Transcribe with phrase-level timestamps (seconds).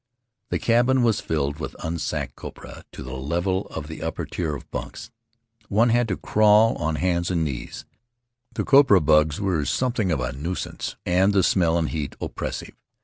[0.49, 4.71] The cabin was filled with unsacked copra to the level of the upper tier of
[4.71, 5.11] bunks.
[5.69, 7.85] One had to crawl in on hands and knees.
[8.53, 12.73] The copra bugs were some thing of a nuisance, and the smell and heat oppressive.